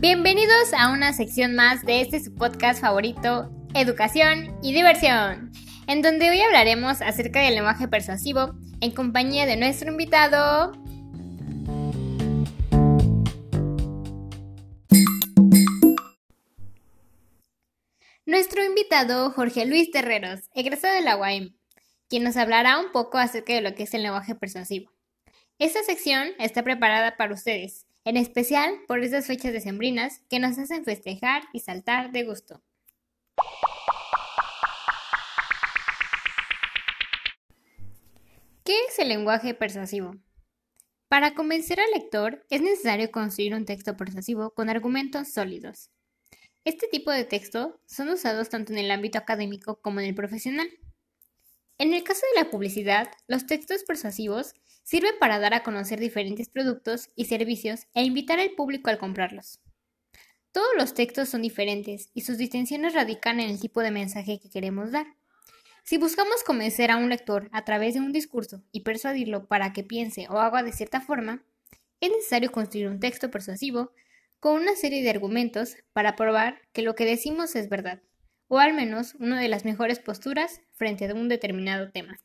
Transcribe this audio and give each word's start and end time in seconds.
Bienvenidos 0.00 0.72
a 0.72 0.92
una 0.92 1.12
sección 1.12 1.54
más 1.54 1.84
de 1.84 2.00
este 2.00 2.20
su 2.20 2.34
podcast 2.34 2.80
favorito, 2.80 3.50
Educación 3.74 4.58
y 4.62 4.72
Diversión, 4.72 5.52
en 5.88 6.00
donde 6.00 6.30
hoy 6.30 6.40
hablaremos 6.40 7.02
acerca 7.02 7.42
del 7.42 7.56
lenguaje 7.56 7.86
persuasivo 7.86 8.54
en 8.80 8.92
compañía 8.92 9.44
de 9.44 9.58
nuestro 9.58 9.90
invitado. 9.90 10.72
Nuestro 18.24 18.64
invitado 18.64 19.32
Jorge 19.32 19.66
Luis 19.66 19.90
Terreros, 19.90 20.48
egresado 20.54 20.94
de 20.94 21.02
la 21.02 21.18
UAM, 21.18 21.58
quien 22.08 22.24
nos 22.24 22.38
hablará 22.38 22.78
un 22.78 22.90
poco 22.90 23.18
acerca 23.18 23.52
de 23.52 23.60
lo 23.60 23.74
que 23.74 23.82
es 23.82 23.92
el 23.92 24.02
lenguaje 24.02 24.34
persuasivo. 24.34 24.90
Esta 25.58 25.82
sección 25.82 26.28
está 26.38 26.62
preparada 26.62 27.18
para 27.18 27.34
ustedes, 27.34 27.84
en 28.04 28.16
especial 28.16 28.74
por 28.88 29.00
estas 29.00 29.26
fechas 29.26 29.52
decembrinas 29.52 30.20
que 30.28 30.38
nos 30.38 30.58
hacen 30.58 30.84
festejar 30.84 31.42
y 31.52 31.60
saltar 31.60 32.12
de 32.12 32.24
gusto. 32.24 32.62
¿Qué 38.64 38.78
es 38.88 38.98
el 38.98 39.08
lenguaje 39.08 39.54
persuasivo? 39.54 40.16
Para 41.08 41.34
convencer 41.34 41.80
al 41.80 41.90
lector 41.90 42.46
es 42.50 42.62
necesario 42.62 43.10
construir 43.10 43.54
un 43.54 43.64
texto 43.64 43.96
persuasivo 43.96 44.54
con 44.54 44.70
argumentos 44.70 45.32
sólidos. 45.32 45.90
Este 46.64 46.86
tipo 46.86 47.10
de 47.10 47.24
texto 47.24 47.80
son 47.86 48.10
usados 48.10 48.48
tanto 48.48 48.72
en 48.72 48.78
el 48.78 48.90
ámbito 48.90 49.18
académico 49.18 49.80
como 49.80 50.00
en 50.00 50.06
el 50.06 50.14
profesional. 50.14 50.68
En 51.78 51.94
el 51.94 52.04
caso 52.04 52.20
de 52.32 52.42
la 52.42 52.50
publicidad, 52.50 53.10
los 53.26 53.46
textos 53.46 53.82
persuasivos 53.82 54.54
sirven 54.90 55.14
para 55.20 55.38
dar 55.38 55.54
a 55.54 55.62
conocer 55.62 56.00
diferentes 56.00 56.48
productos 56.48 57.10
y 57.14 57.26
servicios 57.26 57.86
e 57.94 58.02
invitar 58.02 58.40
al 58.40 58.50
público 58.50 58.90
a 58.90 58.96
comprarlos. 58.96 59.60
Todos 60.50 60.70
los 60.76 60.94
textos 60.94 61.28
son 61.28 61.42
diferentes 61.42 62.10
y 62.12 62.22
sus 62.22 62.38
distinciones 62.38 62.94
radican 62.94 63.38
en 63.38 63.50
el 63.50 63.60
tipo 63.60 63.82
de 63.82 63.92
mensaje 63.92 64.40
que 64.40 64.50
queremos 64.50 64.90
dar. 64.90 65.06
Si 65.84 65.96
buscamos 65.96 66.42
convencer 66.42 66.90
a 66.90 66.96
un 66.96 67.08
lector 67.08 67.48
a 67.52 67.64
través 67.64 67.94
de 67.94 68.00
un 68.00 68.10
discurso 68.10 68.64
y 68.72 68.80
persuadirlo 68.80 69.46
para 69.46 69.72
que 69.72 69.84
piense 69.84 70.26
o 70.28 70.40
haga 70.40 70.64
de 70.64 70.72
cierta 70.72 71.00
forma, 71.00 71.44
es 72.00 72.10
necesario 72.10 72.50
construir 72.50 72.88
un 72.88 72.98
texto 72.98 73.30
persuasivo 73.30 73.92
con 74.40 74.60
una 74.60 74.74
serie 74.74 75.04
de 75.04 75.10
argumentos 75.10 75.76
para 75.92 76.16
probar 76.16 76.62
que 76.72 76.82
lo 76.82 76.96
que 76.96 77.04
decimos 77.04 77.54
es 77.54 77.68
verdad 77.68 78.02
o 78.48 78.58
al 78.58 78.74
menos 78.74 79.14
una 79.20 79.40
de 79.40 79.46
las 79.46 79.64
mejores 79.64 80.00
posturas 80.00 80.62
frente 80.72 81.06
a 81.06 81.14
un 81.14 81.28
determinado 81.28 81.92
tema. 81.92 82.18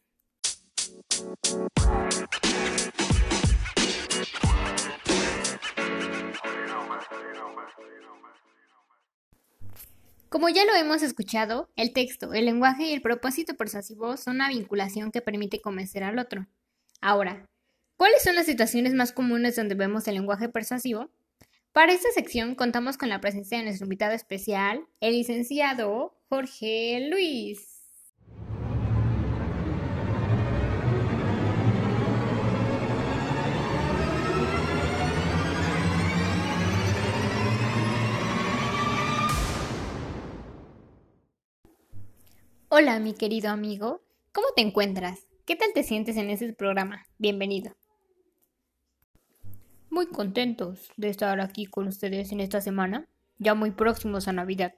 Como 10.30 10.50
ya 10.50 10.66
lo 10.66 10.76
hemos 10.76 11.02
escuchado, 11.02 11.70
el 11.78 11.94
texto, 11.94 12.34
el 12.34 12.44
lenguaje 12.44 12.88
y 12.88 12.94
el 12.94 13.02
propósito 13.02 13.56
persuasivo 13.56 14.18
son 14.18 14.36
una 14.36 14.50
vinculación 14.50 15.12
que 15.12 15.22
permite 15.22 15.62
convencer 15.62 16.04
al 16.04 16.20
otro. 16.20 16.48
Ahora, 17.00 17.46
¿cuáles 17.96 18.22
son 18.22 18.36
las 18.36 18.46
situaciones 18.46 18.94
más 18.94 19.14
comunes 19.14 19.56
donde 19.56 19.76
vemos 19.76 20.10
el 20.10 20.16
lenguaje 20.16 20.50
persuasivo? 20.50 21.10
Para 21.72 21.94
esta 21.94 22.12
sección 22.12 22.56
contamos 22.56 22.98
con 22.98 23.08
la 23.08 23.22
presencia 23.22 23.58
de 23.58 23.64
nuestro 23.64 23.86
invitado 23.86 24.14
especial, 24.14 24.86
el 25.00 25.14
licenciado 25.14 26.18
Jorge 26.28 27.08
Luis. 27.10 27.75
Hola, 42.78 43.00
mi 43.00 43.14
querido 43.14 43.52
amigo. 43.52 44.02
¿Cómo 44.34 44.48
te 44.54 44.62
encuentras? 44.62 45.30
¿Qué 45.46 45.56
tal 45.56 45.70
te 45.74 45.82
sientes 45.82 46.18
en 46.18 46.30
este 46.30 46.52
programa? 46.52 47.06
Bienvenido 47.18 47.74
muy 49.90 50.08
contentos 50.08 50.92
de 50.98 51.08
estar 51.08 51.40
aquí 51.40 51.68
con 51.68 51.88
ustedes 51.88 52.34
en 52.34 52.42
esta 52.42 52.60
semana, 52.60 53.08
ya 53.38 53.54
muy 53.56 53.72
próximos 53.72 54.28
a 54.28 54.34
Navidad. 54.34 54.74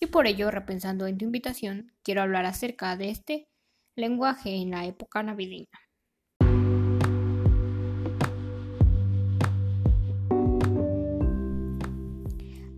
Y 0.00 0.06
por 0.06 0.26
ello, 0.26 0.50
repensando 0.50 1.06
en 1.06 1.18
tu 1.18 1.26
invitación, 1.26 1.92
quiero 2.02 2.22
hablar 2.22 2.46
acerca 2.46 2.96
de 2.96 3.10
este 3.10 3.46
lenguaje 3.94 4.54
en 4.54 4.70
la 4.70 4.86
época 4.86 5.22
navideña. 5.22 5.68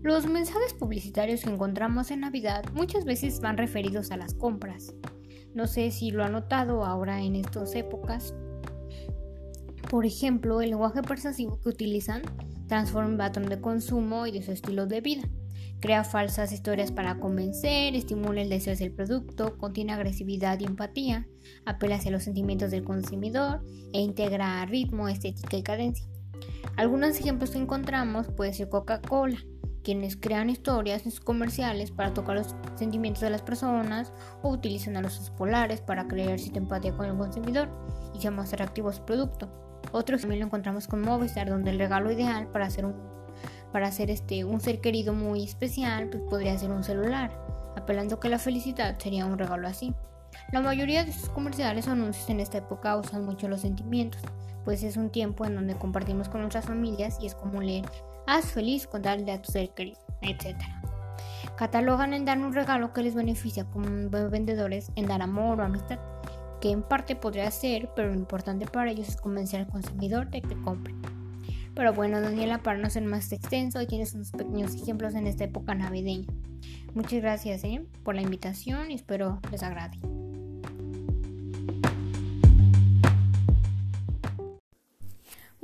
Los 0.07 0.25
mensajes 0.25 0.73
publicitarios 0.73 1.41
que 1.41 1.49
encontramos 1.49 2.11
en 2.11 2.21
Navidad 2.21 2.63
muchas 2.73 3.03
veces 3.03 3.41
van 3.41 3.57
referidos 3.57 4.09
a 4.09 4.15
las 4.15 4.33
compras. 4.33 4.95
No 5.53 5.67
sé 5.67 5.91
si 5.91 6.11
lo 6.11 6.23
han 6.23 6.31
notado 6.31 6.85
ahora 6.85 7.21
en 7.21 7.35
estas 7.35 7.75
épocas, 7.75 8.33
por 9.89 10.05
ejemplo, 10.05 10.61
el 10.61 10.69
lenguaje 10.69 11.01
persuasivo 11.01 11.59
que 11.59 11.67
utilizan 11.67 12.21
transforma 12.69 13.11
el 13.11 13.17
patrón 13.17 13.49
de 13.49 13.59
consumo 13.59 14.25
y 14.25 14.31
de 14.31 14.41
su 14.43 14.53
estilo 14.53 14.87
de 14.87 15.01
vida. 15.01 15.27
Crea 15.81 16.05
falsas 16.05 16.53
historias 16.53 16.93
para 16.93 17.19
convencer, 17.19 17.93
estimula 17.93 18.41
el 18.41 18.47
deseo 18.47 18.77
del 18.77 18.93
producto, 18.93 19.57
contiene 19.57 19.91
agresividad 19.91 20.57
y 20.61 20.63
empatía, 20.63 21.27
apela 21.65 21.97
hacia 21.97 22.11
los 22.11 22.23
sentimientos 22.23 22.71
del 22.71 22.85
consumidor 22.85 23.61
e 23.91 23.99
integra 23.99 24.65
ritmo, 24.67 25.09
estética 25.09 25.57
y 25.57 25.63
cadencia. 25.63 26.07
Algunos 26.77 27.19
ejemplos 27.19 27.51
que 27.51 27.57
encontramos 27.57 28.27
puede 28.27 28.53
ser 28.53 28.69
Coca-Cola, 28.69 29.37
quienes 29.87 30.17
crean 30.17 30.49
historias 30.49 31.01
comerciales 31.21 31.91
para 31.91 32.13
tocar 32.13 32.35
los 32.35 32.53
sentimientos 32.75 33.21
de 33.21 33.29
las 33.29 33.41
personas 33.41 34.11
o 34.41 34.49
utilizan 34.49 34.97
a 34.97 35.01
los 35.01 35.29
polares 35.37 35.79
para 35.79 36.09
crear 36.09 36.37
cierta 36.37 36.59
empatía 36.59 36.91
con 36.91 37.05
el 37.05 37.15
consumidor 37.15 37.69
y 38.13 38.19
sea 38.19 38.31
más 38.31 38.51
atractivo 38.51 38.91
su 38.91 39.05
producto. 39.05 39.47
Otros 39.93 40.19
también 40.19 40.41
lo 40.41 40.47
encontramos 40.47 40.89
con 40.89 40.99
Movistar, 40.99 41.47
donde 41.47 41.71
el 41.71 41.79
regalo 41.79 42.11
ideal 42.11 42.49
para 42.49 42.65
hacer 42.65 42.85
un, 42.85 42.95
para 43.71 43.87
hacer 43.87 44.11
este, 44.11 44.43
un 44.43 44.59
ser 44.59 44.81
querido 44.81 45.13
muy 45.13 45.45
especial 45.45 46.09
pues 46.09 46.21
podría 46.23 46.57
ser 46.57 46.71
un 46.71 46.83
celular, 46.83 47.31
apelando 47.77 48.19
que 48.19 48.27
la 48.27 48.39
felicidad 48.39 48.99
sería 48.99 49.25
un 49.25 49.37
regalo 49.37 49.69
así. 49.69 49.95
La 50.51 50.59
mayoría 50.59 51.05
de 51.05 51.13
sus 51.13 51.29
comerciales 51.29 51.87
o 51.87 51.91
anuncios 51.91 52.29
en 52.29 52.41
esta 52.41 52.57
época 52.57 52.97
usan 52.97 53.23
mucho 53.23 53.47
los 53.47 53.61
sentimientos, 53.61 54.19
pues 54.65 54.83
es 54.83 54.97
un 54.97 55.11
tiempo 55.11 55.45
en 55.45 55.55
donde 55.55 55.75
compartimos 55.75 56.27
con 56.27 56.41
nuestras 56.41 56.65
familias 56.65 57.19
y 57.21 57.27
es 57.27 57.35
como 57.35 57.61
leer 57.61 57.85
haz 58.27 58.51
feliz 58.51 58.85
con 58.85 59.01
darle 59.01 59.31
a 59.31 59.41
tu 59.41 59.51
ser 59.51 59.69
querido, 59.69 59.99
etc. 60.21 60.55
Catalogan 61.57 62.13
en 62.13 62.25
dar 62.25 62.37
un 62.37 62.53
regalo 62.53 62.93
que 62.93 63.01
les 63.01 63.15
beneficia 63.15 63.65
como 63.65 64.09
vendedores 64.09 64.91
en 64.95 65.07
dar 65.07 65.23
amor 65.23 65.59
o 65.59 65.63
amistad 65.63 65.99
que 66.61 66.71
en 66.71 66.83
parte 66.83 67.15
podría 67.15 67.49
ser, 67.51 67.89
pero 67.95 68.09
lo 68.09 68.15
importante 68.15 68.65
para 68.65 68.91
ellos 68.91 69.09
es 69.09 69.17
convencer 69.17 69.61
al 69.61 69.67
consumidor 69.67 70.29
de 70.29 70.41
que 70.41 70.59
compre. 70.61 70.93
Pero 71.75 71.93
bueno, 71.93 72.19
Daniela, 72.21 72.63
para 72.63 72.79
no 72.79 72.89
ser 72.89 73.03
más 73.03 73.31
extenso, 73.31 73.85
tienes 73.85 74.13
unos 74.13 74.31
pequeños 74.31 74.73
ejemplos 74.73 75.13
en 75.13 75.27
esta 75.27 75.43
época 75.43 75.75
navideña. 75.75 76.27
Muchas 76.95 77.21
gracias 77.21 77.63
¿eh? 77.63 77.85
por 78.03 78.15
la 78.15 78.23
invitación 78.23 78.89
y 78.89 78.95
espero 78.95 79.39
les 79.51 79.61
agrade. 79.61 79.99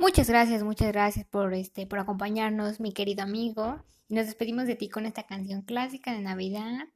Muchas 0.04 0.28
gracias, 0.28 0.62
muchas 0.62 0.88
gracias 0.88 1.24
por 1.24 1.54
este 1.54 1.86
por 1.86 1.98
acompañarnos, 1.98 2.78
mi 2.78 2.92
querido 2.92 3.22
amigo. 3.22 3.82
Y 4.06 4.14
nos 4.14 4.26
despedimos 4.26 4.66
de 4.66 4.76
ti 4.76 4.90
con 4.90 5.06
esta 5.06 5.22
canción 5.22 5.62
clásica 5.62 6.12
de 6.12 6.20
Navidad, 6.20 6.88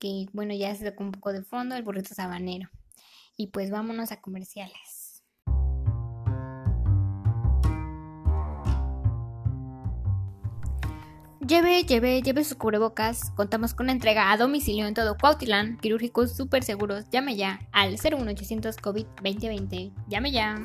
que 0.00 0.26
bueno, 0.32 0.52
ya 0.52 0.74
se 0.74 0.90
tocó 0.90 1.04
un 1.04 1.12
poco 1.12 1.32
de 1.32 1.44
fondo, 1.44 1.76
el 1.76 1.84
burrito 1.84 2.12
sabanero. 2.12 2.68
Y 3.36 3.46
pues 3.52 3.70
vámonos 3.70 4.10
a 4.10 4.20
comerciales. 4.20 5.22
Lleve, 11.46 11.84
lleve, 11.84 12.20
lleve 12.20 12.42
sus 12.42 12.56
cubrebocas. 12.56 13.30
Contamos 13.36 13.74
con 13.74 13.90
entrega 13.90 14.32
a 14.32 14.36
domicilio 14.36 14.88
en 14.88 14.94
todo 14.94 15.16
Cuautitlán. 15.16 15.78
Quirúrgicos 15.78 16.36
súper 16.36 16.64
seguros. 16.64 17.04
Llame 17.12 17.36
ya 17.36 17.60
al 17.70 17.92
01800 17.92 18.76
COVID 18.76 19.06
2020. 19.22 19.92
Llame 20.08 20.32
ya. 20.32 20.56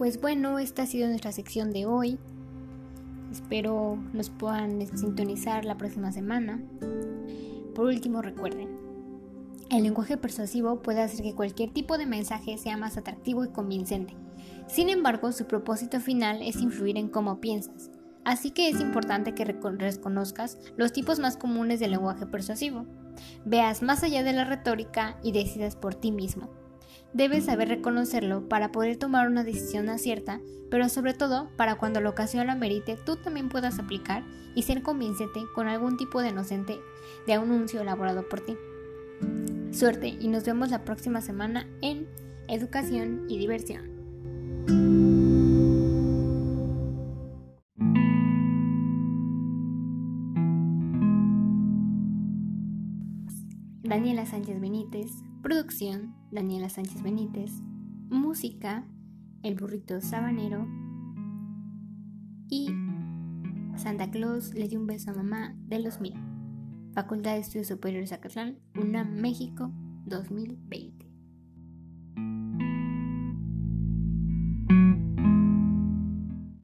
Pues 0.00 0.18
bueno, 0.18 0.58
esta 0.58 0.84
ha 0.84 0.86
sido 0.86 1.08
nuestra 1.08 1.30
sección 1.30 1.72
de 1.72 1.84
hoy. 1.84 2.18
Espero 3.30 3.98
nos 4.14 4.30
puedan 4.30 4.80
sintonizar 4.96 5.66
la 5.66 5.76
próxima 5.76 6.10
semana. 6.10 6.58
Por 7.74 7.84
último, 7.84 8.22
recuerden, 8.22 8.70
el 9.70 9.82
lenguaje 9.82 10.16
persuasivo 10.16 10.80
puede 10.80 11.02
hacer 11.02 11.22
que 11.22 11.34
cualquier 11.34 11.74
tipo 11.74 11.98
de 11.98 12.06
mensaje 12.06 12.56
sea 12.56 12.78
más 12.78 12.96
atractivo 12.96 13.44
y 13.44 13.48
convincente. 13.48 14.16
Sin 14.68 14.88
embargo, 14.88 15.32
su 15.32 15.44
propósito 15.44 16.00
final 16.00 16.40
es 16.40 16.56
influir 16.62 16.96
en 16.96 17.10
cómo 17.10 17.38
piensas. 17.42 17.90
Así 18.24 18.52
que 18.52 18.70
es 18.70 18.80
importante 18.80 19.34
que 19.34 19.44
reconozcas 19.44 20.56
los 20.78 20.94
tipos 20.94 21.18
más 21.18 21.36
comunes 21.36 21.78
del 21.78 21.90
lenguaje 21.90 22.24
persuasivo. 22.24 22.86
veas 23.44 23.82
más 23.82 24.02
allá 24.02 24.22
de 24.22 24.32
la 24.32 24.46
retórica 24.46 25.18
y 25.22 25.32
decidas 25.32 25.76
por 25.76 25.94
ti 25.94 26.10
mismo. 26.10 26.59
Debes 27.12 27.46
saber 27.46 27.68
reconocerlo 27.68 28.48
para 28.48 28.70
poder 28.70 28.96
tomar 28.96 29.26
una 29.26 29.42
decisión 29.42 29.88
acierta, 29.88 30.40
pero 30.70 30.88
sobre 30.88 31.12
todo 31.12 31.50
para 31.56 31.74
cuando 31.74 32.00
la 32.00 32.10
ocasión 32.10 32.46
lo 32.46 32.52
amerite 32.52 32.96
tú 33.04 33.16
también 33.16 33.48
puedas 33.48 33.78
aplicar 33.78 34.22
y 34.54 34.62
ser 34.62 34.82
convincente 34.82 35.40
con 35.54 35.66
algún 35.66 35.96
tipo 35.96 36.22
de 36.22 36.28
inocente 36.28 36.78
de 37.26 37.32
anuncio 37.34 37.80
elaborado 37.80 38.28
por 38.28 38.40
ti. 38.40 38.56
Suerte 39.72 40.08
y 40.08 40.28
nos 40.28 40.44
vemos 40.44 40.70
la 40.70 40.84
próxima 40.84 41.20
semana 41.20 41.66
en 41.82 42.06
Educación 42.48 43.26
y 43.28 43.38
Diversión. 43.38 43.99
Sánchez 54.40 54.58
Benítez, 54.58 55.22
producción 55.42 56.14
Daniela 56.30 56.70
Sánchez 56.70 57.02
Benítez, 57.02 57.52
música 58.08 58.86
El 59.42 59.54
burrito 59.54 60.00
sabanero 60.00 60.66
y 62.48 62.70
Santa 63.76 64.10
Claus 64.10 64.54
le 64.54 64.66
dio 64.66 64.80
un 64.80 64.86
beso 64.86 65.10
a 65.10 65.14
mamá 65.14 65.54
de 65.68 65.80
los 65.80 66.00
mil. 66.00 66.14
Facultad 66.94 67.34
de 67.34 67.40
Estudios 67.40 67.66
Superiores 67.66 68.12
Acatlán, 68.12 68.58
UNAM 68.74 69.20
México 69.20 69.72
2020. 70.06 70.99